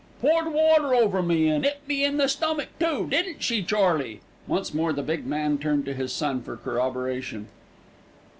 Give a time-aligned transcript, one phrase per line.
[0.19, 4.73] "Poured water over me and 'it me in the stummick too, didn't she, Charley?" Once
[4.73, 7.49] more the big man turned to his son for corroboration.